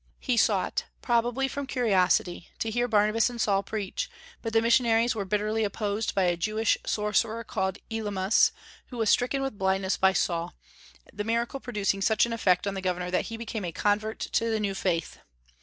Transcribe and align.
He 0.19 0.35
sought, 0.35 0.85
probably 1.03 1.47
from 1.47 1.67
curiosity, 1.67 2.47
to 2.57 2.71
hear 2.71 2.87
Barnabas 2.87 3.29
and 3.29 3.39
Saul 3.39 3.61
preach; 3.61 4.09
but 4.41 4.51
the 4.51 4.59
missionaries 4.59 5.13
were 5.13 5.25
bitterly 5.25 5.63
opposed 5.63 6.15
by 6.15 6.23
a 6.23 6.35
Jewish 6.35 6.75
sorcerer 6.87 7.43
called 7.43 7.77
Elymas, 7.91 8.49
who 8.87 8.97
was 8.97 9.11
stricken 9.11 9.43
with 9.43 9.59
blindness 9.59 9.97
by 9.97 10.13
Saul, 10.13 10.55
the 11.13 11.23
miracle 11.23 11.59
producing 11.59 12.01
such 12.01 12.25
an 12.25 12.33
effect 12.33 12.65
on 12.65 12.73
the 12.73 12.81
governor 12.81 13.11
that 13.11 13.25
he 13.25 13.37
became 13.37 13.63
a 13.63 13.71
convert 13.71 14.17
to 14.19 14.49
the 14.49 14.59
new 14.59 14.73
faith. 14.73 15.19